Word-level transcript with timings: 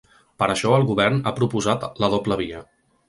Per 0.43 0.45
això 0.53 0.71
el 0.77 0.85
govern 0.87 1.19
ha 1.19 1.33
proposat 1.41 1.89
la 2.05 2.11
doble 2.15 2.39
via. 2.45 2.65